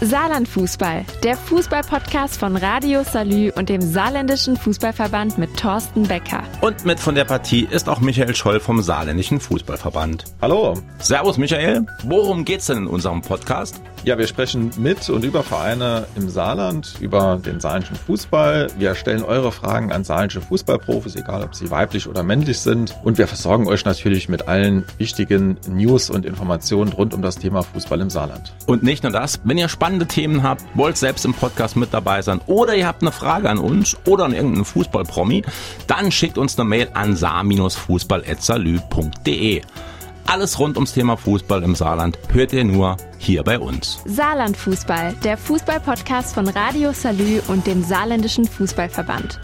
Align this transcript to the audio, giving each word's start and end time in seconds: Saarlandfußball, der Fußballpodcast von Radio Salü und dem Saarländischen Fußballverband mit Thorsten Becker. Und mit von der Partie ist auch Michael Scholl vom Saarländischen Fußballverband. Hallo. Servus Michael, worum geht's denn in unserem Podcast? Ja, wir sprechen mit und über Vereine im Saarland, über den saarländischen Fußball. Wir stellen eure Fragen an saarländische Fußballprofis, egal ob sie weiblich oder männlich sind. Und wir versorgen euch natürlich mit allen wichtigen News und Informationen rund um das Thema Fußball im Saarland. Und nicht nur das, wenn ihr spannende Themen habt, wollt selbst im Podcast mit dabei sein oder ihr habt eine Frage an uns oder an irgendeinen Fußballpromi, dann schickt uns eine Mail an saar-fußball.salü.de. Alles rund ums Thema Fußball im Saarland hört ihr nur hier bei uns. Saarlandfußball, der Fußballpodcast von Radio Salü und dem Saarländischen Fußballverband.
Saarlandfußball, 0.00 1.04
der 1.24 1.36
Fußballpodcast 1.36 2.38
von 2.38 2.56
Radio 2.56 3.02
Salü 3.02 3.50
und 3.56 3.68
dem 3.68 3.80
Saarländischen 3.80 4.56
Fußballverband 4.56 5.38
mit 5.38 5.56
Thorsten 5.56 6.04
Becker. 6.04 6.44
Und 6.60 6.84
mit 6.84 7.00
von 7.00 7.16
der 7.16 7.24
Partie 7.24 7.66
ist 7.68 7.88
auch 7.88 7.98
Michael 7.98 8.36
Scholl 8.36 8.60
vom 8.60 8.80
Saarländischen 8.80 9.40
Fußballverband. 9.40 10.24
Hallo. 10.40 10.74
Servus 11.00 11.36
Michael, 11.36 11.84
worum 12.04 12.44
geht's 12.44 12.66
denn 12.66 12.78
in 12.78 12.86
unserem 12.86 13.22
Podcast? 13.22 13.80
Ja, 14.04 14.16
wir 14.16 14.28
sprechen 14.28 14.70
mit 14.78 15.10
und 15.10 15.24
über 15.24 15.42
Vereine 15.42 16.06
im 16.14 16.28
Saarland, 16.28 16.94
über 17.00 17.40
den 17.44 17.58
saarländischen 17.58 17.96
Fußball. 17.96 18.68
Wir 18.78 18.94
stellen 18.94 19.24
eure 19.24 19.50
Fragen 19.50 19.90
an 19.90 20.04
saarländische 20.04 20.40
Fußballprofis, 20.40 21.16
egal 21.16 21.42
ob 21.42 21.56
sie 21.56 21.70
weiblich 21.70 22.06
oder 22.06 22.22
männlich 22.22 22.60
sind. 22.60 22.96
Und 23.02 23.18
wir 23.18 23.26
versorgen 23.26 23.66
euch 23.66 23.84
natürlich 23.84 24.28
mit 24.28 24.46
allen 24.46 24.84
wichtigen 24.98 25.58
News 25.68 26.10
und 26.10 26.24
Informationen 26.24 26.92
rund 26.92 27.12
um 27.12 27.22
das 27.22 27.36
Thema 27.36 27.62
Fußball 27.62 28.00
im 28.00 28.08
Saarland. 28.08 28.54
Und 28.66 28.84
nicht 28.84 29.02
nur 29.02 29.10
das, 29.10 29.40
wenn 29.42 29.58
ihr 29.58 29.68
spannende 29.88 30.06
Themen 30.06 30.42
habt, 30.42 30.64
wollt 30.74 30.98
selbst 30.98 31.24
im 31.24 31.32
Podcast 31.32 31.74
mit 31.74 31.94
dabei 31.94 32.20
sein 32.20 32.42
oder 32.44 32.76
ihr 32.76 32.86
habt 32.86 33.00
eine 33.00 33.10
Frage 33.10 33.48
an 33.48 33.56
uns 33.56 33.96
oder 34.04 34.26
an 34.26 34.34
irgendeinen 34.34 34.66
Fußballpromi, 34.66 35.44
dann 35.86 36.12
schickt 36.12 36.36
uns 36.36 36.58
eine 36.58 36.68
Mail 36.68 36.90
an 36.92 37.16
saar-fußball.salü.de. 37.16 39.62
Alles 40.26 40.58
rund 40.58 40.76
ums 40.76 40.92
Thema 40.92 41.16
Fußball 41.16 41.62
im 41.62 41.74
Saarland 41.74 42.18
hört 42.30 42.52
ihr 42.52 42.64
nur 42.64 42.98
hier 43.16 43.42
bei 43.42 43.58
uns. 43.58 44.02
Saarlandfußball, 44.04 45.14
der 45.24 45.38
Fußballpodcast 45.38 46.34
von 46.34 46.48
Radio 46.48 46.92
Salü 46.92 47.40
und 47.48 47.66
dem 47.66 47.82
Saarländischen 47.82 48.44
Fußballverband. 48.44 49.40